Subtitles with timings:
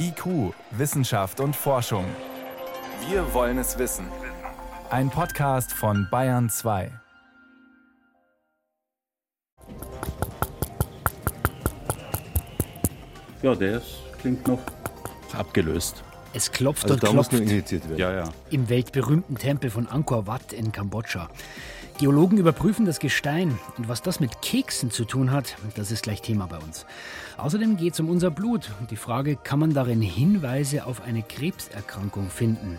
[0.00, 2.04] IQ, Wissenschaft und Forschung.
[3.08, 4.06] Wir wollen es wissen.
[4.90, 6.90] Ein Podcast von Bayern 2.
[13.42, 13.82] Ja, der
[14.20, 14.60] klingt noch
[15.36, 16.02] abgelöst.
[16.32, 17.98] Es klopft Also und da muss klopft nur initiiert werden.
[17.98, 18.24] Ja, ja.
[18.50, 21.28] im weltberühmten Tempel von Angkor Wat in Kambodscha.
[21.98, 26.22] Geologen überprüfen das Gestein und was das mit Keksen zu tun hat, das ist gleich
[26.22, 26.86] Thema bei uns.
[27.38, 31.22] Außerdem geht es um unser Blut und die Frage, kann man darin Hinweise auf eine
[31.22, 32.78] Krebserkrankung finden?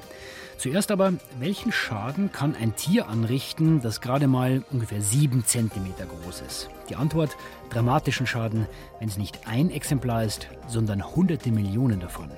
[0.58, 6.42] Zuerst aber, welchen Schaden kann ein Tier anrichten, das gerade mal ungefähr sieben Zentimeter groß
[6.48, 6.70] ist?
[6.88, 7.36] Die Antwort,
[7.72, 8.68] dramatischen Schaden,
[9.00, 12.32] wenn es nicht ein Exemplar ist, sondern hunderte Millionen davon.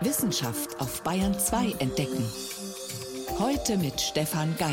[0.00, 2.24] Wissenschaft auf Bayern 2 entdecken.
[3.38, 4.72] Heute mit Stefan Geier.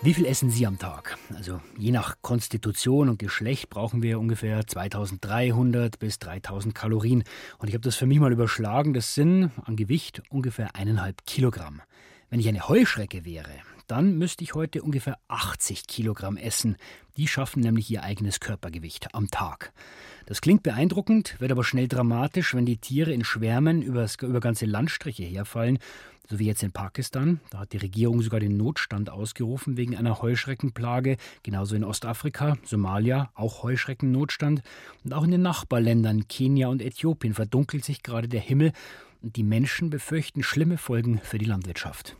[0.00, 1.18] Wie viel essen Sie am Tag?
[1.34, 7.24] Also je nach Konstitution und Geschlecht brauchen wir ungefähr 2300 bis 3000 Kalorien.
[7.58, 8.94] Und ich habe das für mich mal überschlagen.
[8.94, 11.82] Das sind an Gewicht ungefähr eineinhalb Kilogramm.
[12.30, 13.50] Wenn ich eine Heuschrecke wäre,
[13.86, 16.76] dann müsste ich heute ungefähr 80 Kilogramm essen.
[17.16, 19.72] Die schaffen nämlich ihr eigenes Körpergewicht am Tag.
[20.26, 24.66] Das klingt beeindruckend, wird aber schnell dramatisch, wenn die Tiere in Schwärmen übers, über ganze
[24.66, 25.78] Landstriche herfallen,
[26.28, 27.40] so wie jetzt in Pakistan.
[27.50, 31.18] Da hat die Regierung sogar den Notstand ausgerufen wegen einer Heuschreckenplage.
[31.42, 34.62] Genauso in Ostafrika, Somalia, auch Heuschreckennotstand.
[35.04, 38.72] Und auch in den Nachbarländern Kenia und Äthiopien verdunkelt sich gerade der Himmel
[39.20, 42.16] und die Menschen befürchten schlimme Folgen für die Landwirtschaft.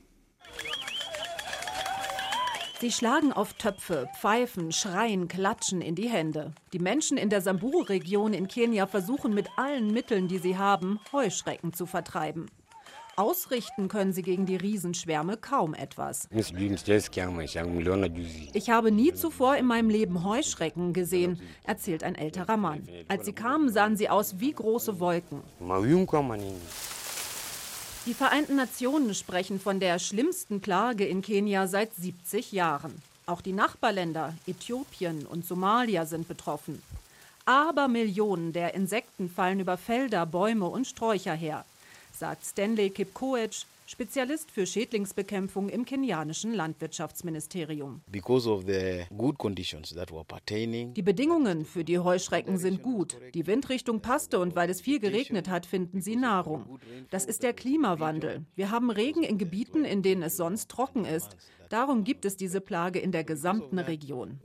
[2.84, 6.52] Sie schlagen auf Töpfe, pfeifen, schreien, klatschen in die Hände.
[6.74, 11.72] Die Menschen in der Samburu-Region in Kenia versuchen mit allen Mitteln, die sie haben, Heuschrecken
[11.72, 12.44] zu vertreiben.
[13.16, 16.28] Ausrichten können sie gegen die Riesenschwärme kaum etwas.
[18.52, 22.86] Ich habe nie zuvor in meinem Leben Heuschrecken gesehen, erzählt ein älterer Mann.
[23.08, 25.40] Als sie kamen, sahen sie aus wie große Wolken.
[28.06, 33.00] Die Vereinten Nationen sprechen von der schlimmsten Plage in Kenia seit 70 Jahren.
[33.24, 36.82] Auch die Nachbarländer Äthiopien und Somalia sind betroffen.
[37.46, 41.64] Aber Millionen der Insekten fallen über Felder, Bäume und Sträucher her,
[42.12, 48.02] sagt Stanley Kipkoech, Spezialist für Schädlingsbekämpfung im kenianischen Landwirtschaftsministerium.
[50.96, 53.16] Die Bedingungen für die Heuschrecken sind gut.
[53.34, 56.80] Die Windrichtung passte und weil es viel geregnet hat, finden sie Nahrung.
[57.10, 58.44] Das ist der Klimawandel.
[58.56, 61.36] Wir haben Regen in Gebieten, in denen es sonst trocken ist.
[61.68, 64.40] Darum gibt es diese Plage in der gesamten region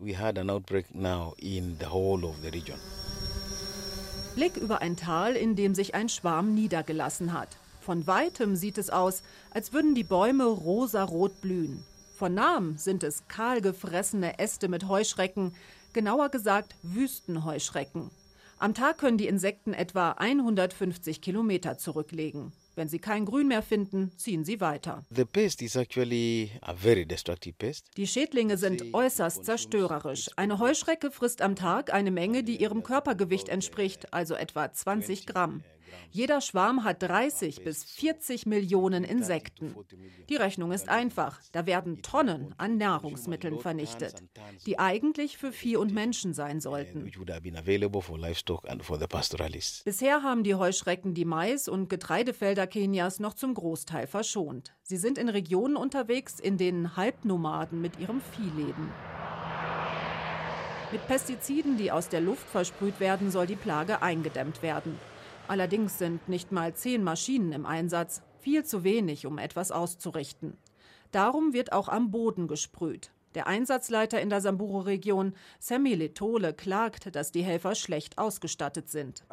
[4.35, 7.57] Blick über ein Tal, in dem sich ein Schwarm niedergelassen hat.
[7.89, 11.83] Von weitem sieht es aus, als würden die Bäume rosarot blühen.
[12.13, 15.55] Von nahem sind es kahl gefressene Äste mit Heuschrecken,
[15.91, 18.11] genauer gesagt Wüstenheuschrecken.
[18.59, 22.51] Am Tag können die Insekten etwa 150 Kilometer zurücklegen.
[22.75, 25.03] Wenn sie kein Grün mehr finden, ziehen sie weiter.
[25.09, 30.29] the pest is actually a very destructive pest Die Schädlinge sind äußerst zerstörerisch.
[30.35, 35.63] Eine Heuschrecke frisst am Tag eine Menge, die ihrem Körpergewicht entspricht, also etwa 20 Gramm.
[36.11, 39.75] Jeder Schwarm hat 30 bis 40 Millionen Insekten.
[40.29, 41.39] Die Rechnung ist einfach.
[41.51, 44.23] Da werden Tonnen an Nahrungsmitteln vernichtet,
[44.65, 47.09] die eigentlich für Vieh und Menschen sein sollten.
[49.85, 54.73] Bisher haben die Heuschrecken die Mais- und Getreidefelder Kenias noch zum Großteil verschont.
[54.83, 58.91] Sie sind in Regionen unterwegs, in denen Halbnomaden mit ihrem Vieh leben.
[60.91, 64.97] Mit Pestiziden, die aus der Luft versprüht werden, soll die Plage eingedämmt werden.
[65.49, 70.55] Allerdings sind nicht mal zehn Maschinen im Einsatz, viel zu wenig, um etwas auszurichten.
[71.11, 73.09] Darum wird auch am Boden gesprüht.
[73.33, 79.23] Der Einsatzleiter in der Samburu-Region, Sammy Letole, klagt, dass die Helfer schlecht ausgestattet sind.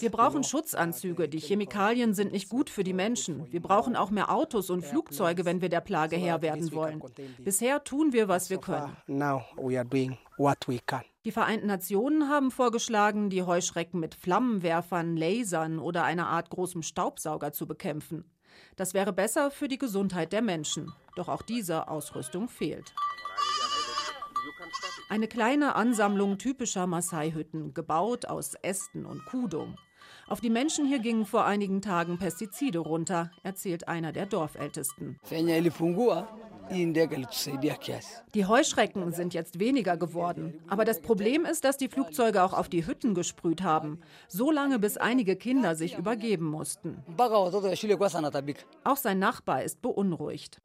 [0.00, 1.28] Wir brauchen Schutzanzüge.
[1.28, 3.50] Die Chemikalien sind nicht gut für die Menschen.
[3.52, 7.02] Wir brauchen auch mehr Autos und Flugzeuge, wenn wir der Plage Herr werden wollen.
[7.38, 8.96] Bisher tun wir, was wir können.
[11.28, 17.52] Die Vereinten Nationen haben vorgeschlagen, die Heuschrecken mit Flammenwerfern, Lasern oder einer Art großem Staubsauger
[17.52, 18.24] zu bekämpfen.
[18.76, 20.90] Das wäre besser für die Gesundheit der Menschen.
[21.16, 22.94] Doch auch diese Ausrüstung fehlt.
[25.10, 29.76] Eine kleine Ansammlung typischer Maasai-Hütten, gebaut aus Ästen und Kudung.
[30.28, 35.20] Auf die Menschen hier gingen vor einigen Tagen Pestizide runter, erzählt einer der Dorfältesten.
[38.34, 40.60] Die Heuschrecken sind jetzt weniger geworden.
[40.68, 44.00] Aber das Problem ist, dass die Flugzeuge auch auf die Hütten gesprüht haben.
[44.28, 47.02] So lange, bis einige Kinder sich übergeben mussten.
[48.84, 50.60] Auch sein Nachbar ist beunruhigt.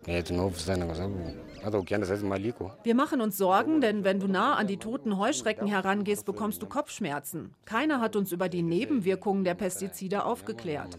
[2.83, 6.65] Wir machen uns Sorgen, denn wenn du nah an die toten Heuschrecken herangehst, bekommst du
[6.65, 7.53] Kopfschmerzen.
[7.65, 10.97] Keiner hat uns über die Nebenwirkungen der Pestizide aufgeklärt.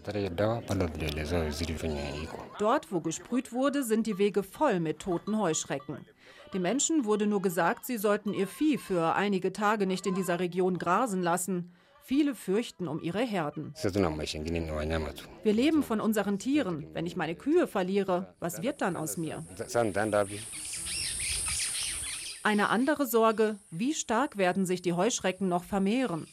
[2.59, 6.05] Dort, wo gesprüht wurde, sind die Wege voll mit toten Heuschrecken.
[6.53, 10.39] Den Menschen wurde nur gesagt, sie sollten ihr Vieh für einige Tage nicht in dieser
[10.39, 11.73] Region grasen lassen.
[12.03, 13.73] Viele fürchten um ihre Herden.
[15.43, 16.87] Wir leben von unseren Tieren.
[16.93, 19.43] Wenn ich meine Kühe verliere, was wird dann aus mir?
[22.43, 26.27] Eine andere Sorge, wie stark werden sich die Heuschrecken noch vermehren?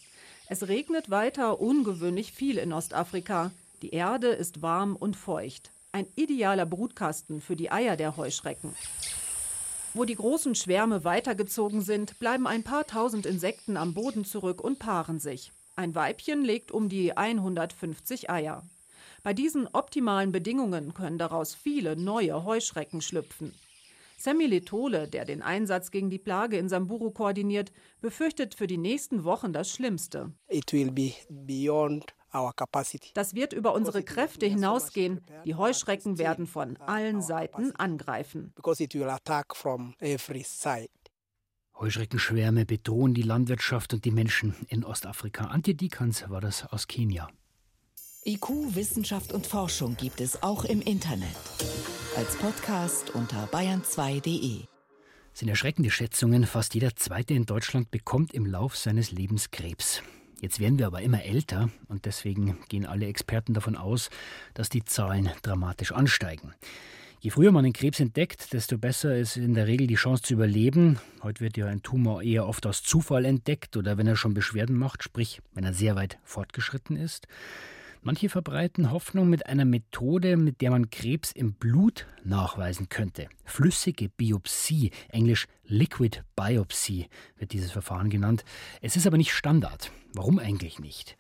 [0.47, 3.51] Es regnet weiter ungewöhnlich viel in Ostafrika.
[3.81, 5.71] Die Erde ist warm und feucht.
[5.95, 8.75] Ein idealer Brutkasten für die Eier der Heuschrecken.
[9.93, 14.79] Wo die großen Schwärme weitergezogen sind, bleiben ein paar tausend Insekten am Boden zurück und
[14.79, 15.53] paaren sich.
[15.77, 18.63] Ein Weibchen legt um die 150 Eier.
[19.23, 23.53] Bei diesen optimalen Bedingungen können daraus viele neue Heuschrecken schlüpfen.
[24.17, 29.25] Sammy Letole, der den Einsatz gegen die Plage in Samburu koordiniert, befürchtet für die nächsten
[29.25, 30.33] Wochen das Schlimmste.
[33.15, 35.21] Das wird über unsere Kräfte hinausgehen.
[35.45, 38.53] Die Heuschrecken werden von allen Seiten angreifen.
[41.79, 45.47] Heuschreckenschwärme bedrohen die Landwirtschaft und die Menschen in Ostafrika.
[45.47, 47.29] Antje Dikans war das aus Kenia.
[48.25, 51.35] IQ, Wissenschaft und Forschung gibt es auch im Internet.
[52.17, 54.61] Als Podcast unter bayern2.de.
[55.33, 56.47] Das sind erschreckende Schätzungen.
[56.47, 60.03] Fast jeder Zweite in Deutschland bekommt im Lauf seines Lebens Krebs.
[60.43, 64.11] Jetzt werden wir aber immer älter und deswegen gehen alle Experten davon aus,
[64.55, 66.53] dass die Zahlen dramatisch ansteigen.
[67.21, 70.35] Je früher man den Krebs entdeckt, desto besser ist in der Regel die Chance zu
[70.35, 70.99] überleben.
[71.23, 74.77] Heute wird ja ein Tumor eher oft aus Zufall entdeckt oder wenn er schon Beschwerden
[74.77, 77.29] macht, sprich wenn er sehr weit fortgeschritten ist.
[78.05, 83.29] Manche verbreiten Hoffnung mit einer Methode, mit der man Krebs im Blut nachweisen könnte.
[83.45, 87.07] Flüssige Biopsie, englisch Liquid Biopsy
[87.37, 88.45] wird dieses Verfahren genannt.
[88.81, 89.93] Es ist aber nicht Standard.
[90.15, 91.17] Warum eigentlich nicht?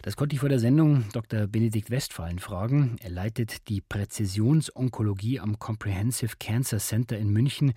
[0.00, 1.46] Das konnte ich vor der Sendung Dr.
[1.46, 2.96] Benedikt Westphalen fragen.
[3.02, 7.74] Er leitet die Präzisionsonkologie am Comprehensive Cancer Center in München.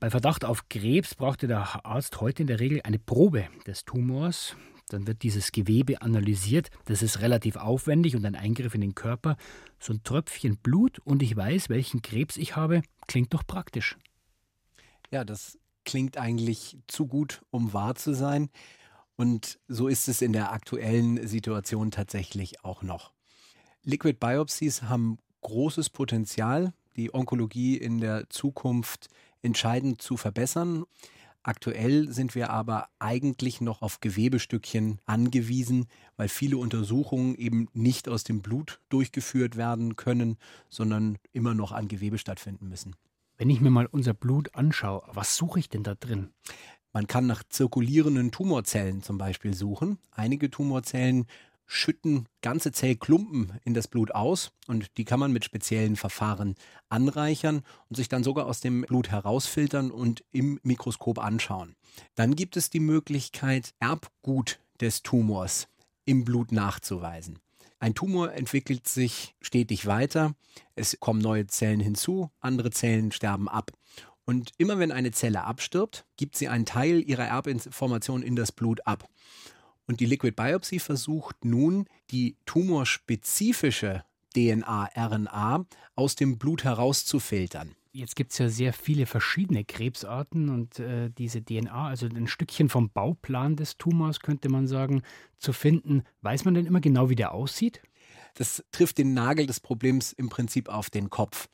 [0.00, 4.56] Bei Verdacht auf Krebs brauchte der Arzt heute in der Regel eine Probe des Tumors.
[4.92, 6.70] Dann wird dieses Gewebe analysiert.
[6.84, 9.36] Das ist relativ aufwendig und ein Eingriff in den Körper.
[9.78, 13.96] So ein Tröpfchen Blut und ich weiß, welchen Krebs ich habe, klingt doch praktisch.
[15.10, 18.50] Ja, das klingt eigentlich zu gut, um wahr zu sein.
[19.16, 23.12] Und so ist es in der aktuellen Situation tatsächlich auch noch.
[23.84, 29.08] Liquid Biopsies haben großes Potenzial, die Onkologie in der Zukunft
[29.42, 30.84] entscheidend zu verbessern.
[31.44, 35.86] Aktuell sind wir aber eigentlich noch auf Gewebestückchen angewiesen,
[36.16, 40.36] weil viele Untersuchungen eben nicht aus dem Blut durchgeführt werden können,
[40.70, 42.94] sondern immer noch an Gewebe stattfinden müssen.
[43.38, 46.30] Wenn ich mir mal unser Blut anschaue, was suche ich denn da drin?
[46.92, 49.98] Man kann nach zirkulierenden Tumorzellen zum Beispiel suchen.
[50.12, 51.26] Einige Tumorzellen
[51.66, 56.54] schütten ganze Zellklumpen in das Blut aus und die kann man mit speziellen Verfahren
[56.88, 61.74] anreichern und sich dann sogar aus dem Blut herausfiltern und im Mikroskop anschauen.
[62.14, 65.68] Dann gibt es die Möglichkeit, Erbgut des Tumors
[66.04, 67.38] im Blut nachzuweisen.
[67.78, 70.34] Ein Tumor entwickelt sich stetig weiter,
[70.76, 73.72] es kommen neue Zellen hinzu, andere Zellen sterben ab.
[74.24, 78.86] Und immer wenn eine Zelle abstirbt, gibt sie einen Teil ihrer Erbinformation in das Blut
[78.86, 79.08] ab.
[79.86, 87.74] Und die Liquid Biopsy versucht nun, die tumorspezifische DNA, RNA aus dem Blut herauszufiltern.
[87.94, 92.70] Jetzt gibt es ja sehr viele verschiedene Krebsarten und äh, diese DNA, also ein Stückchen
[92.70, 95.02] vom Bauplan des Tumors, könnte man sagen,
[95.38, 96.04] zu finden.
[96.22, 97.82] Weiß man denn immer genau, wie der aussieht?
[98.34, 101.50] Das trifft den Nagel des Problems im Prinzip auf den Kopf.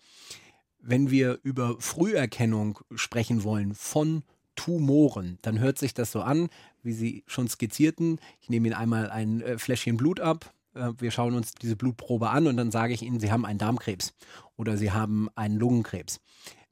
[0.80, 4.22] Wenn wir über Früherkennung sprechen wollen von
[4.54, 6.50] Tumoren, dann hört sich das so an,
[6.82, 8.20] wie Sie schon skizzierten.
[8.40, 10.52] Ich nehme Ihnen einmal ein äh, Fläschchen Blut ab.
[10.74, 13.58] Äh, wir schauen uns diese Blutprobe an und dann sage ich Ihnen, Sie haben einen
[13.58, 14.14] Darmkrebs
[14.56, 16.20] oder Sie haben einen Lungenkrebs.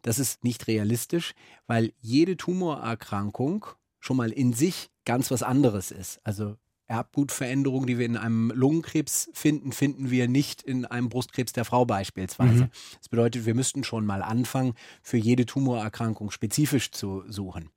[0.02, 1.34] Das ist nicht realistisch,
[1.66, 3.66] weil jede Tumorerkrankung
[3.98, 6.20] schon mal in sich ganz was anderes ist.
[6.22, 6.56] Also
[6.88, 11.84] Erbgutveränderungen, die wir in einem Lungenkrebs finden, finden wir nicht in einem Brustkrebs der Frau
[11.84, 12.64] beispielsweise.
[12.64, 12.70] Mhm.
[12.98, 17.70] Das bedeutet, wir müssten schon mal anfangen, für jede Tumorerkrankung spezifisch zu suchen.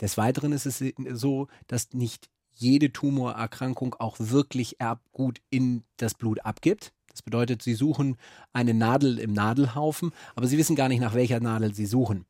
[0.00, 6.44] Des Weiteren ist es so, dass nicht jede Tumorerkrankung auch wirklich Erbgut in das Blut
[6.44, 6.92] abgibt.
[7.10, 8.16] Das bedeutet, sie suchen
[8.52, 12.26] eine Nadel im Nadelhaufen, aber sie wissen gar nicht, nach welcher Nadel sie suchen.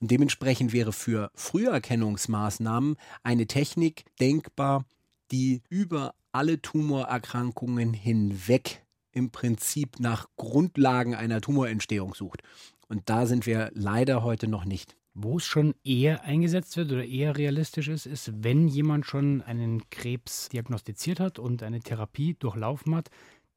[0.00, 4.84] Und dementsprechend wäre für Früherkennungsmaßnahmen eine Technik denkbar,
[5.30, 12.42] die über alle Tumorerkrankungen hinweg im Prinzip nach Grundlagen einer Tumorentstehung sucht.
[12.88, 14.96] Und da sind wir leider heute noch nicht.
[15.18, 19.88] Wo es schon eher eingesetzt wird oder eher realistisch ist, ist, wenn jemand schon einen
[19.88, 23.08] Krebs diagnostiziert hat und eine Therapie durchlaufen hat,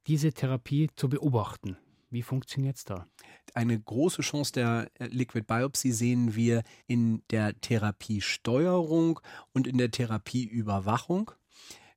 [0.08, 1.76] diese Therapie zu beobachten.
[2.10, 3.08] Wie funktioniert es da?
[3.54, 9.20] Eine große Chance der äh, Liquid Biopsy sehen wir in der Therapiesteuerung
[9.52, 11.32] und in der Therapieüberwachung.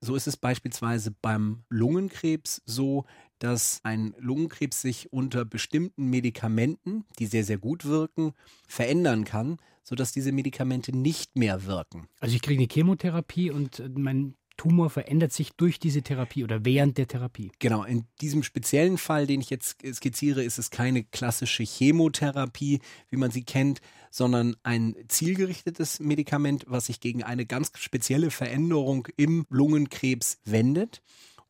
[0.04, 3.04] So ist es beispielsweise beim Lungenkrebs so,
[3.38, 8.32] dass ein Lungenkrebs sich unter bestimmten Medikamenten, die sehr, sehr gut wirken,
[8.66, 12.08] verändern kann, sodass diese Medikamente nicht mehr wirken.
[12.18, 16.98] Also ich kriege eine Chemotherapie und mein Tumor verändert sich durch diese Therapie oder während
[16.98, 17.52] der Therapie.
[17.58, 22.80] Genau, in diesem speziellen Fall, den ich jetzt skizziere, ist es keine klassische Chemotherapie,
[23.10, 23.80] wie man sie kennt,
[24.10, 31.02] sondern ein zielgerichtetes Medikament, was sich gegen eine ganz spezielle Veränderung im Lungenkrebs wendet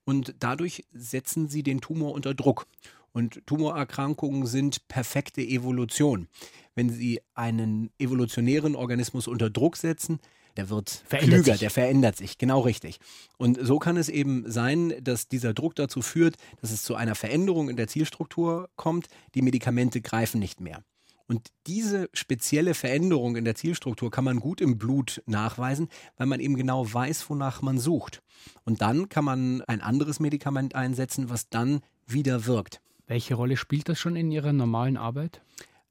[0.04, 2.66] und dadurch setzen sie den Tumor unter Druck.
[3.12, 6.28] Und Tumorerkrankungen sind perfekte Evolution.
[6.74, 10.18] Wenn sie einen evolutionären Organismus unter Druck setzen,
[10.56, 11.60] der wird verändert klüger, sich.
[11.60, 12.98] der verändert sich, genau richtig.
[13.38, 17.14] Und so kann es eben sein, dass dieser Druck dazu führt, dass es zu einer
[17.14, 20.82] Veränderung in der Zielstruktur kommt, die Medikamente greifen nicht mehr.
[21.26, 26.40] Und diese spezielle Veränderung in der Zielstruktur kann man gut im Blut nachweisen, weil man
[26.40, 28.22] eben genau weiß, wonach man sucht.
[28.64, 32.80] Und dann kann man ein anderes Medikament einsetzen, was dann wieder wirkt.
[33.06, 35.40] Welche Rolle spielt das schon in Ihrer normalen Arbeit?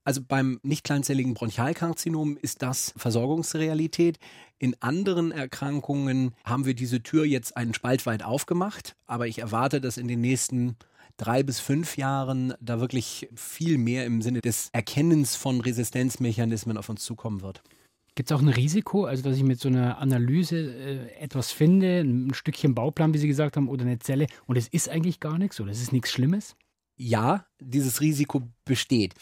[0.04, 4.18] Also beim nicht kleinzelligen Bronchialkarzinom ist das Versorgungsrealität.
[4.58, 9.80] In anderen Erkrankungen haben wir diese Tür jetzt einen Spalt weit aufgemacht, aber ich erwarte,
[9.80, 10.76] dass in den nächsten
[11.18, 16.90] drei bis fünf Jahren da wirklich viel mehr im Sinne des Erkennens von Resistenzmechanismen auf
[16.90, 17.62] uns zukommen wird.
[18.16, 22.02] Gibt es auch ein Risiko, also dass ich mit so einer Analyse äh, etwas finde,
[22.02, 25.38] ein Stückchen Bauplan, wie Sie gesagt haben, oder eine Zelle und es ist eigentlich gar
[25.38, 26.56] nichts oder es ist nichts Schlimmes?
[27.04, 29.16] Ja, dieses Risiko besteht.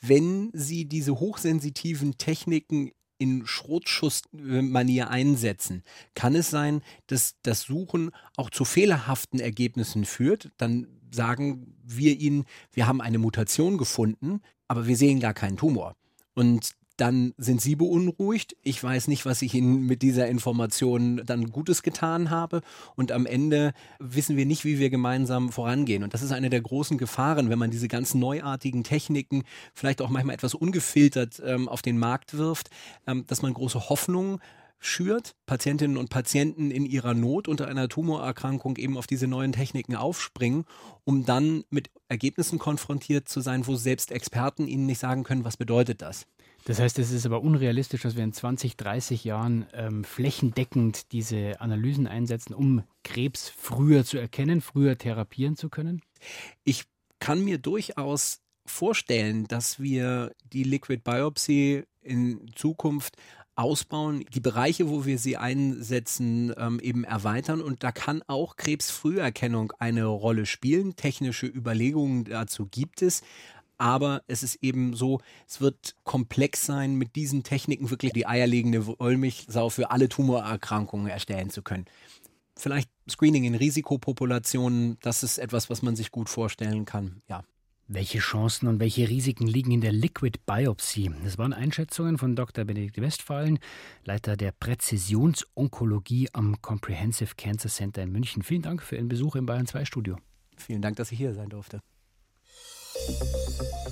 [0.00, 5.82] Wenn Sie diese hochsensitiven Techniken in Schrotschussmanier einsetzen,
[6.14, 10.50] kann es sein, dass das Suchen auch zu fehlerhaften Ergebnissen führt.
[10.56, 15.94] Dann sagen wir ihnen, wir haben eine Mutation gefunden, aber wir sehen gar keinen Tumor.
[16.32, 18.56] Und dann sind sie beunruhigt.
[18.62, 22.62] Ich weiß nicht, was ich ihnen mit dieser Information dann Gutes getan habe.
[22.94, 26.02] Und am Ende wissen wir nicht, wie wir gemeinsam vorangehen.
[26.02, 29.42] Und das ist eine der großen Gefahren, wenn man diese ganzen neuartigen Techniken
[29.74, 32.70] vielleicht auch manchmal etwas ungefiltert ähm, auf den Markt wirft,
[33.06, 34.40] ähm, dass man große Hoffnungen
[34.78, 39.96] schürt, Patientinnen und Patienten in ihrer Not unter einer Tumorerkrankung eben auf diese neuen Techniken
[39.96, 40.64] aufspringen,
[41.04, 45.56] um dann mit Ergebnissen konfrontiert zu sein, wo selbst Experten ihnen nicht sagen können, was
[45.56, 46.26] bedeutet das.
[46.66, 51.60] Das heißt, es ist aber unrealistisch, dass wir in 20, 30 Jahren ähm, flächendeckend diese
[51.60, 56.02] Analysen einsetzen, um Krebs früher zu erkennen, früher therapieren zu können?
[56.64, 56.82] Ich
[57.20, 63.16] kann mir durchaus vorstellen, dass wir die Liquid Biopsy in Zukunft
[63.54, 67.62] ausbauen, die Bereiche, wo wir sie einsetzen, ähm, eben erweitern.
[67.62, 70.96] Und da kann auch Krebsfrüherkennung eine Rolle spielen.
[70.96, 73.22] Technische Überlegungen dazu gibt es.
[73.78, 78.86] Aber es ist eben so, es wird komplex sein, mit diesen Techniken wirklich die eierlegende
[78.86, 81.84] Wollmilchsau für alle Tumorerkrankungen erstellen zu können.
[82.56, 87.20] Vielleicht Screening in Risikopopulationen, das ist etwas, was man sich gut vorstellen kann.
[87.28, 87.44] Ja.
[87.88, 91.08] Welche Chancen und welche Risiken liegen in der Liquid Biopsy?
[91.22, 92.64] Das waren Einschätzungen von Dr.
[92.64, 93.60] Benedikt Westphalen,
[94.04, 98.42] Leiter der Präzisionsonkologie am Comprehensive Cancer Center in München.
[98.42, 100.16] Vielen Dank für Ihren Besuch im Bayern 2 Studio.
[100.56, 101.80] Vielen Dank, dass ich hier sein durfte.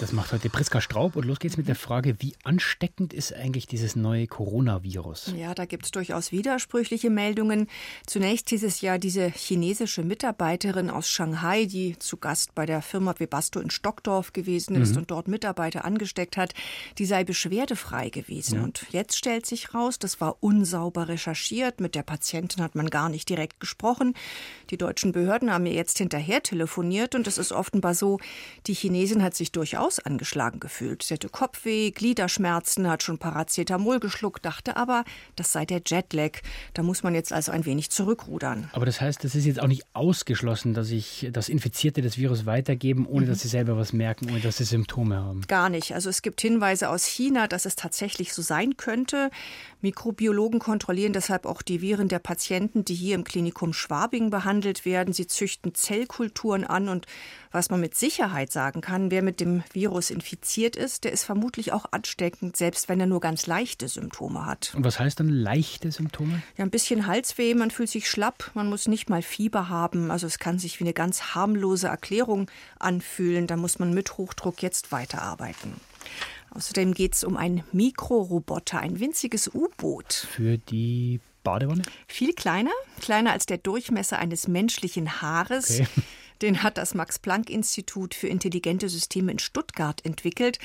[0.00, 3.66] Das macht heute Priska Straub und los geht's mit der Frage, wie ansteckend ist eigentlich
[3.66, 5.32] dieses neue Coronavirus?
[5.36, 7.66] Ja, da gibt es durchaus widersprüchliche Meldungen.
[8.06, 13.12] Zunächst hieß es ja, diese chinesische Mitarbeiterin aus Shanghai, die zu Gast bei der Firma
[13.18, 14.98] Webasto in Stockdorf gewesen ist mhm.
[14.98, 16.54] und dort Mitarbeiter angesteckt hat,
[16.98, 18.58] die sei beschwerdefrei gewesen.
[18.58, 18.62] Ja.
[18.62, 21.80] Und jetzt stellt sich raus, das war unsauber recherchiert.
[21.80, 24.14] Mit der Patientin hat man gar nicht direkt gesprochen.
[24.70, 28.20] Die deutschen Behörden haben ihr jetzt hinterher telefoniert und es ist offenbar so,
[28.68, 31.02] die Chinesin hat sich durchaus durchaus angeschlagen gefühlt.
[31.02, 35.04] Sie hatte Kopfweh, Gliederschmerzen, hat schon Paracetamol geschluckt, dachte aber,
[35.36, 36.40] das sei der Jetlag.
[36.74, 38.68] Da muss man jetzt also ein wenig zurückrudern.
[38.72, 42.46] Aber das heißt, es ist jetzt auch nicht ausgeschlossen, dass ich das Infizierte das Virus
[42.46, 43.30] weitergeben, ohne mhm.
[43.30, 45.42] dass sie selber was merken, ohne dass sie Symptome haben.
[45.48, 45.94] Gar nicht.
[45.94, 49.30] Also es gibt Hinweise aus China, dass es tatsächlich so sein könnte.
[49.80, 55.14] Mikrobiologen kontrollieren deshalb auch die Viren der Patienten, die hier im Klinikum Schwabing behandelt werden.
[55.14, 57.06] Sie züchten Zellkulturen an und
[57.50, 61.72] was man mit Sicherheit sagen kann, wer mit dem Virus infiziert ist, der ist vermutlich
[61.72, 64.74] auch ansteckend, selbst wenn er nur ganz leichte Symptome hat.
[64.74, 66.42] Und was heißt dann leichte Symptome?
[66.56, 70.10] Ja, ein bisschen Halsweh, man fühlt sich schlapp, man muss nicht mal Fieber haben.
[70.10, 73.46] Also es kann sich wie eine ganz harmlose Erklärung anfühlen.
[73.46, 75.74] Da muss man mit Hochdruck jetzt weiterarbeiten.
[76.50, 80.12] Außerdem geht es um einen Mikroroboter, ein winziges U-Boot.
[80.12, 81.82] Für die Badewanne?
[82.06, 85.80] Viel kleiner, kleiner als der Durchmesser eines menschlichen Haares.
[85.80, 85.86] Okay.
[86.42, 90.58] Den hat das Max-Planck-Institut für intelligente Systeme in Stuttgart entwickelt.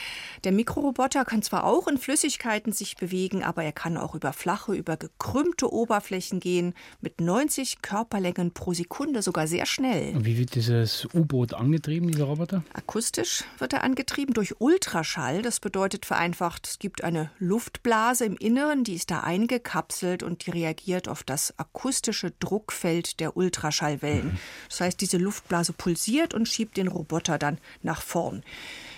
[0.43, 4.73] Der Mikroroboter kann zwar auch in Flüssigkeiten sich bewegen, aber er kann auch über flache,
[4.73, 10.15] über gekrümmte Oberflächen gehen, mit 90 Körperlängen pro Sekunde, sogar sehr schnell.
[10.15, 12.63] Und wie wird dieses U-Boot angetrieben, dieser Roboter?
[12.73, 15.41] Akustisch wird er angetrieben durch Ultraschall.
[15.41, 20.51] Das bedeutet vereinfacht, es gibt eine Luftblase im Inneren, die ist da eingekapselt und die
[20.51, 24.33] reagiert auf das akustische Druckfeld der Ultraschallwellen.
[24.33, 24.39] Mhm.
[24.69, 28.43] Das heißt, diese Luftblase also pulsiert und schiebt den Roboter dann nach vorn.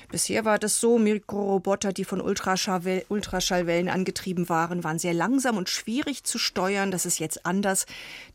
[0.09, 6.23] Bisher war das so, Mikroroboter, die von Ultraschallwellen angetrieben waren, waren sehr langsam und schwierig
[6.23, 6.89] zu steuern.
[6.89, 7.85] Das ist jetzt anders.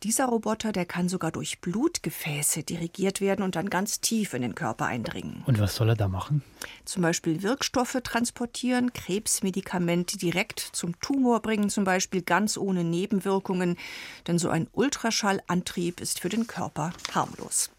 [0.02, 4.54] Dieser Roboter, der kann sogar durch Blutgefäße dirigiert werden und dann ganz tief in den
[4.54, 5.42] Körper eindringen.
[5.46, 6.42] Und was soll er da machen?
[6.84, 13.76] Zum Beispiel Wirkstoffe transportieren, Krebsmedikamente direkt zum Tumor bringen, zum Beispiel ganz ohne Nebenwirkungen.
[14.26, 17.70] Denn so ein Ultraschallantrieb ist für den Körper harmlos.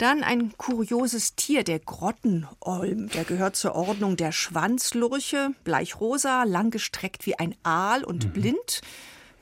[0.00, 3.10] Dann ein kurioses Tier, der Grottenolm.
[3.10, 8.32] Der gehört zur Ordnung der Schwanzlurche, bleichrosa, langgestreckt wie ein Aal und mhm.
[8.32, 8.80] blind.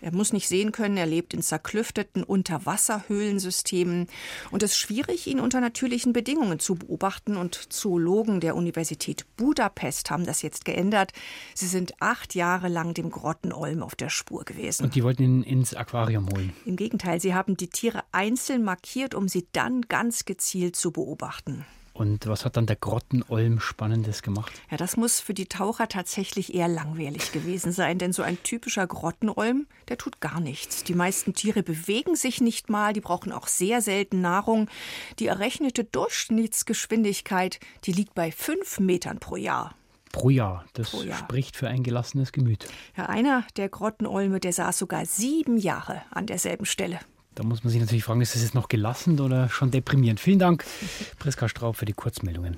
[0.00, 4.06] Er muss nicht sehen können, er lebt in zerklüfteten Unterwasserhöhlensystemen
[4.50, 7.36] und es ist schwierig, ihn unter natürlichen Bedingungen zu beobachten.
[7.36, 11.12] Und Zoologen der Universität Budapest haben das jetzt geändert.
[11.54, 14.84] Sie sind acht Jahre lang dem Grottenolm auf der Spur gewesen.
[14.84, 16.52] Und die wollten ihn ins Aquarium holen?
[16.64, 21.64] Im Gegenteil, sie haben die Tiere einzeln markiert, um sie dann ganz gezielt zu beobachten.
[21.98, 24.52] Und was hat dann der Grottenolm Spannendes gemacht?
[24.70, 28.86] Ja, das muss für die Taucher tatsächlich eher langweilig gewesen sein, denn so ein typischer
[28.86, 30.84] Grottenolm, der tut gar nichts.
[30.84, 34.70] Die meisten Tiere bewegen sich nicht mal, die brauchen auch sehr selten Nahrung.
[35.18, 39.74] Die errechnete Durchschnittsgeschwindigkeit, die liegt bei fünf Metern pro Jahr.
[40.12, 40.64] Pro Jahr.
[40.74, 41.18] Das pro Jahr.
[41.18, 42.68] spricht für ein gelassenes Gemüt.
[42.96, 47.00] Ja, einer der Grottenolme, der saß sogar sieben Jahre an derselben Stelle.
[47.38, 50.18] Da muss man sich natürlich fragen, ist das jetzt noch gelassen oder schon deprimierend?
[50.18, 50.64] Vielen Dank,
[51.20, 52.56] Priska Straub, für die Kurzmeldungen.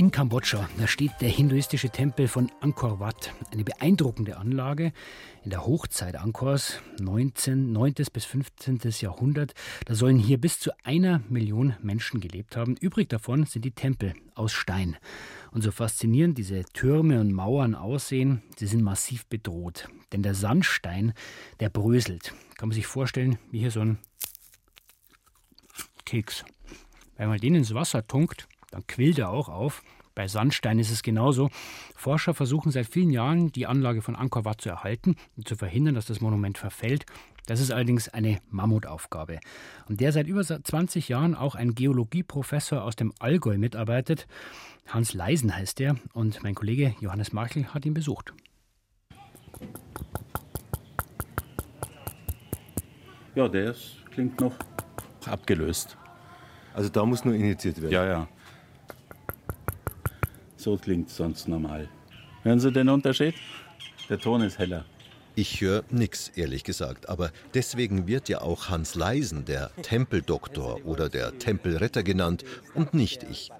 [0.00, 3.34] In Kambodscha, da steht der hinduistische Tempel von Angkor Wat.
[3.52, 4.94] Eine beeindruckende Anlage
[5.44, 7.92] in der Hochzeit Angkors, 19, 9.
[8.10, 8.80] bis 15.
[9.00, 9.52] Jahrhundert.
[9.84, 12.76] Da sollen hier bis zu einer Million Menschen gelebt haben.
[12.80, 14.96] Übrig davon sind die Tempel aus Stein.
[15.50, 19.86] Und so faszinierend diese Türme und Mauern aussehen, sie sind massiv bedroht.
[20.14, 21.12] Denn der Sandstein,
[21.60, 22.32] der bröselt.
[22.56, 23.98] Kann man sich vorstellen, wie hier so ein
[26.06, 26.46] Keks.
[27.18, 29.82] Wenn man den ins Wasser tunkt, dann quillt er auch auf.
[30.14, 31.50] Bei Sandstein ist es genauso.
[31.94, 35.94] Forscher versuchen seit vielen Jahren, die Anlage von Angkor Wat zu erhalten und zu verhindern,
[35.94, 37.06] dass das Monument verfällt.
[37.46, 39.40] Das ist allerdings eine Mammutaufgabe.
[39.88, 44.26] Und der seit über 20 Jahren auch ein Geologieprofessor aus dem Allgäu mitarbeitet.
[44.88, 48.32] Hans Leisen heißt er und mein Kollege Johannes Markel hat ihn besucht.
[53.34, 54.54] Ja, der ist, klingt noch
[55.26, 55.96] abgelöst.
[56.74, 57.92] Also da muss nur initiiert werden?
[57.92, 58.28] Ja, ja.
[60.60, 61.88] So klingt es sonst normal.
[62.42, 63.34] Hören Sie den Unterschied?
[64.10, 64.84] Der Ton ist heller.
[65.34, 67.08] Ich höre nichts, ehrlich gesagt.
[67.08, 72.44] Aber deswegen wird ja auch Hans Leisen der Tempeldoktor oder der Tempelretter genannt
[72.74, 73.50] und nicht ich.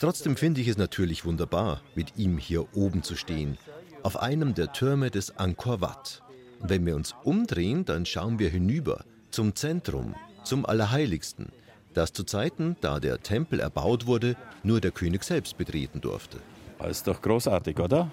[0.00, 3.56] Trotzdem finde ich es natürlich wunderbar, mit ihm hier oben zu stehen,
[4.02, 6.22] auf einem der Türme des Angkor Wat.
[6.58, 11.52] Wenn wir uns umdrehen, dann schauen wir hinüber zum Zentrum, zum Allerheiligsten,
[11.94, 16.38] das zu Zeiten, da der Tempel erbaut wurde, nur der König selbst betreten durfte.
[16.78, 18.10] Das ist doch großartig, oder?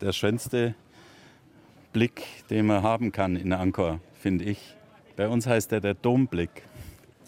[0.00, 0.74] Der schönste
[1.92, 4.76] Blick, den man haben kann in Angkor, finde ich.
[5.16, 6.62] Bei uns heißt er der Domblick.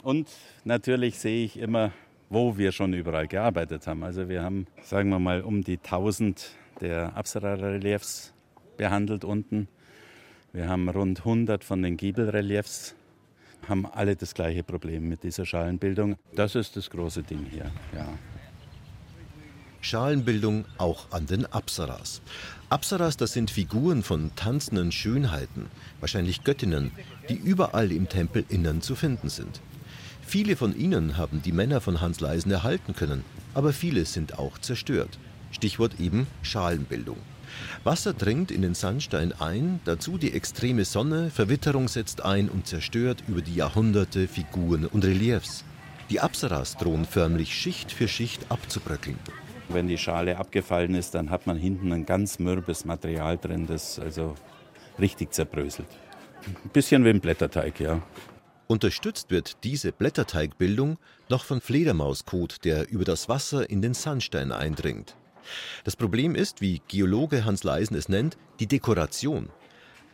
[0.03, 0.31] Und
[0.65, 1.93] natürlich sehe ich immer,
[2.31, 4.03] wo wir schon überall gearbeitet haben.
[4.03, 8.33] Also wir haben, sagen wir mal, um die 1000 der Apsara-Reliefs
[8.77, 9.69] behandelt unten.
[10.53, 12.95] Wir haben rund 100 von den Giebelreliefs,
[13.69, 16.17] haben alle das gleiche Problem mit dieser Schalenbildung.
[16.35, 18.07] Das ist das große Ding hier, ja.
[19.81, 22.23] Schalenbildung auch an den Apsaras.
[22.71, 25.67] Apsaras, das sind Figuren von tanzenden Schönheiten,
[26.01, 26.91] wahrscheinlich Göttinnen,
[27.29, 29.61] die überall im Tempelinnern zu finden sind.
[30.27, 34.57] Viele von ihnen haben die Männer von Hans Leisen erhalten können, aber viele sind auch
[34.57, 35.19] zerstört.
[35.51, 37.19] Stichwort eben Schalenbildung.
[37.85, 43.25] Wasser dringt in den Sandstein ein, dazu die extreme Sonne, Verwitterung setzt ein und zerstört
[43.29, 45.65] über die Jahrhunderte Figuren und Reliefs.
[46.11, 49.19] Die Apsaras drohen förmlich Schicht für Schicht abzubröckeln.
[49.69, 53.99] Wenn die Schale abgefallen ist, dann hat man hinten ein ganz mürbes Material drin, das
[53.99, 54.35] also
[54.99, 55.89] richtig zerbröselt.
[56.47, 58.03] Ein bisschen wie ein Blätterteig, ja.
[58.67, 65.17] Unterstützt wird diese Blätterteigbildung noch von Fledermauskot, der über das Wasser in den Sandstein eindringt.
[65.85, 69.51] Das Problem ist, wie Geologe Hans Leisen es nennt, die Dekoration.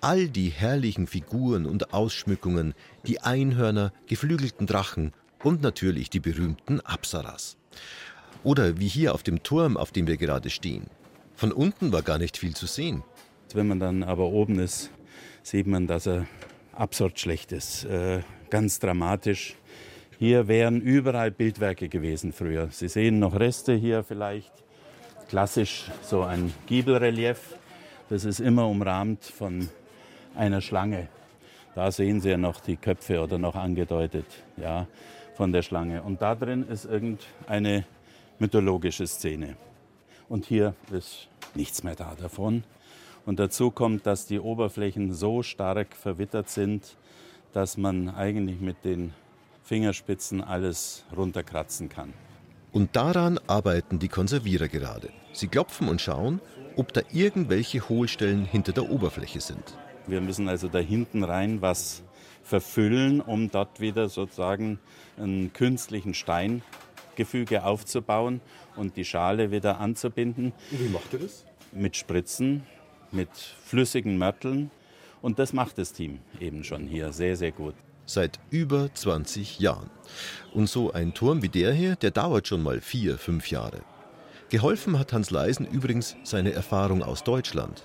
[0.01, 2.75] All die herrlichen Figuren und Ausschmückungen,
[3.07, 5.13] die Einhörner, geflügelten Drachen
[5.43, 7.57] und natürlich die berühmten Apsaras.
[8.43, 10.87] Oder wie hier auf dem Turm, auf dem wir gerade stehen.
[11.35, 13.03] Von unten war gar nicht viel zu sehen.
[13.55, 14.91] Wenn man dann aber oben ist,
[15.43, 16.27] sieht man, dass er
[16.73, 17.85] absurd schlecht ist.
[17.85, 19.57] Äh, ganz dramatisch.
[20.19, 22.69] Hier wären überall Bildwerke gewesen früher.
[22.71, 24.53] Sie sehen noch Reste hier vielleicht.
[25.31, 27.55] Klassisch so ein Giebelrelief.
[28.09, 29.69] Das ist immer umrahmt von
[30.35, 31.07] einer Schlange.
[31.77, 34.89] Da sehen Sie ja noch die Köpfe oder noch angedeutet ja,
[35.37, 36.03] von der Schlange.
[36.03, 37.85] Und da drin ist irgendeine
[38.41, 39.57] mythologische Szene.
[40.29, 42.65] Und hier ist nichts mehr da davon.
[43.25, 46.97] Und dazu kommt, dass die Oberflächen so stark verwittert sind,
[47.53, 49.15] dass man eigentlich mit den
[49.63, 52.15] Fingerspitzen alles runterkratzen kann.
[52.73, 55.11] Und daran arbeiten die Konservierer gerade.
[55.33, 56.41] Sie klopfen und schauen,
[56.77, 59.77] ob da irgendwelche Hohlstellen hinter der Oberfläche sind.
[60.07, 62.03] Wir müssen also da hinten rein was
[62.43, 64.79] verfüllen, um dort wieder sozusagen
[65.19, 68.41] einen künstlichen Steingefüge aufzubauen
[68.77, 70.53] und die Schale wieder anzubinden.
[70.71, 71.45] Und wie macht ihr das?
[71.73, 72.65] Mit Spritzen,
[73.13, 73.31] mit
[73.65, 74.71] flüssigen Mörteln.
[75.23, 77.75] Und das macht das Team eben schon hier sehr, sehr gut.
[78.11, 79.89] Seit über 20 Jahren.
[80.53, 83.83] Und so ein Turm wie der hier, der dauert schon mal vier, fünf Jahre.
[84.49, 87.85] Geholfen hat Hans Leisen übrigens seine Erfahrung aus Deutschland.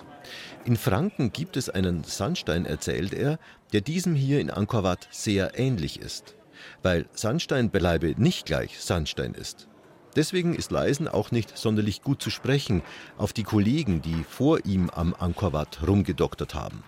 [0.64, 3.38] In Franken gibt es einen Sandstein, erzählt er,
[3.72, 6.34] der diesem hier in Angkor Wat sehr ähnlich ist.
[6.82, 9.68] Weil Sandstein beileibe nicht gleich Sandstein ist.
[10.16, 12.82] Deswegen ist Leisen auch nicht sonderlich gut zu sprechen
[13.16, 16.82] auf die Kollegen, die vor ihm am Angkor Wat rumgedoktert haben.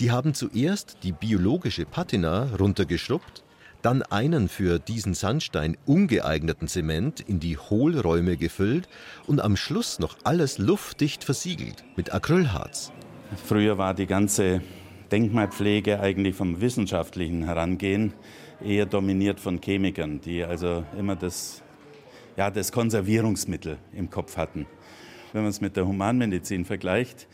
[0.00, 3.44] Die haben zuerst die biologische Patina runtergeschrubbt,
[3.82, 8.88] dann einen für diesen Sandstein ungeeigneten Zement in die Hohlräume gefüllt
[9.26, 12.92] und am Schluss noch alles luftdicht versiegelt mit Acrylharz.
[13.44, 14.62] Früher war die ganze
[15.10, 18.12] Denkmalpflege eigentlich vom wissenschaftlichen Herangehen
[18.64, 21.62] eher dominiert von Chemikern, die also immer das
[22.36, 24.66] ja, das Konservierungsmittel im Kopf hatten.
[25.32, 27.28] Wenn man es mit der Humanmedizin vergleicht,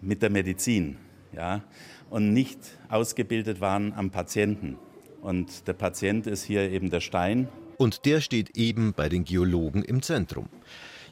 [0.00, 0.96] mit der Medizin,
[1.34, 1.62] ja,
[2.10, 4.78] und nicht ausgebildet waren am Patienten.
[5.20, 7.48] Und der Patient ist hier eben der Stein.
[7.78, 10.48] Und der steht eben bei den Geologen im Zentrum.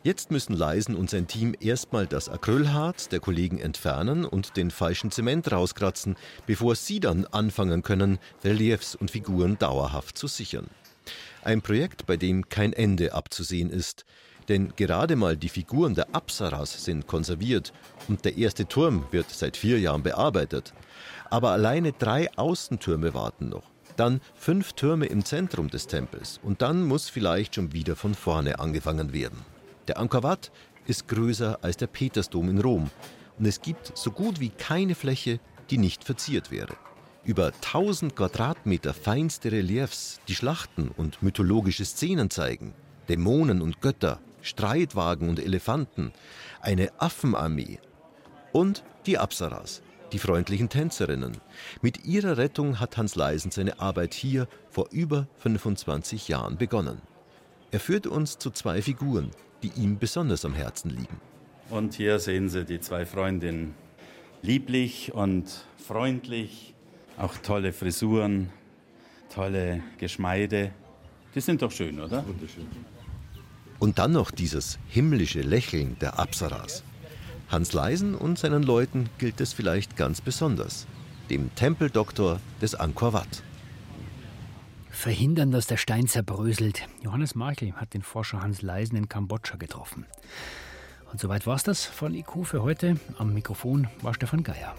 [0.04, 5.12] Jetzt müssen Leisen und sein Team erstmal das Acrylharz der Kollegen entfernen und den falschen
[5.12, 10.66] Zement rauskratzen, bevor sie dann anfangen können, Reliefs und Figuren dauerhaft zu sichern.
[11.44, 14.04] Ein Projekt, bei dem kein Ende abzusehen ist.
[14.52, 17.72] Denn gerade mal die Figuren der Apsaras sind konserviert
[18.06, 20.74] und der erste Turm wird seit vier Jahren bearbeitet.
[21.30, 23.62] Aber alleine drei Außentürme warten noch.
[23.96, 26.38] Dann fünf Türme im Zentrum des Tempels.
[26.42, 29.38] Und dann muss vielleicht schon wieder von vorne angefangen werden.
[29.88, 30.52] Der Angkor Wat
[30.86, 32.90] ist größer als der Petersdom in Rom.
[33.38, 36.76] Und es gibt so gut wie keine Fläche, die nicht verziert wäre.
[37.24, 42.74] Über 1000 Quadratmeter feinste Reliefs, die Schlachten und mythologische Szenen zeigen.
[43.08, 46.12] Dämonen und Götter, Streitwagen und Elefanten,
[46.60, 47.78] eine Affenarmee
[48.52, 51.38] und die Apsaras, die freundlichen Tänzerinnen.
[51.80, 57.00] Mit ihrer Rettung hat Hans Leisen seine Arbeit hier vor über 25 Jahren begonnen.
[57.70, 59.30] Er führt uns zu zwei Figuren,
[59.62, 61.20] die ihm besonders am Herzen liegen.
[61.70, 63.74] Und hier sehen Sie die zwei Freundinnen.
[64.42, 66.74] Lieblich und freundlich,
[67.16, 68.50] auch tolle Frisuren,
[69.32, 70.72] tolle Geschmeide.
[71.34, 72.26] Die sind doch schön, oder?
[72.26, 72.66] Wunderschön.
[73.82, 76.84] Und dann noch dieses himmlische Lächeln der Apsaras.
[77.48, 80.86] Hans Leisen und seinen Leuten gilt es vielleicht ganz besonders,
[81.30, 83.42] dem Tempeldoktor des Angkor Wat.
[84.88, 86.86] Verhindern, dass der Stein zerbröselt.
[87.02, 90.06] Johannes Marchel hat den Forscher Hans Leisen in Kambodscha getroffen.
[91.10, 93.00] Und soweit war es das von IQ für heute.
[93.18, 94.76] Am Mikrofon war Stefan Geier.